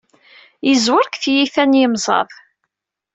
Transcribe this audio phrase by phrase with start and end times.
[0.67, 2.29] Yeẓwer deg tiyita n yimẓad.